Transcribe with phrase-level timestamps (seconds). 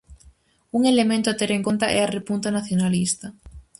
[0.77, 3.27] Un elemento a ter en conta é a repunta nacionalista.